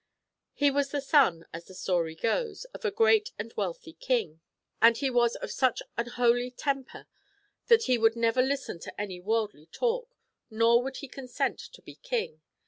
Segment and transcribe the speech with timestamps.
[0.53, 4.41] He was the son, as their story goes, of a great and wealthy king.
[4.81, 7.05] And he was of such an holy temper
[7.67, 10.15] that he would never listen to any worldly talk,
[10.49, 12.41] nor would he con sent to be king.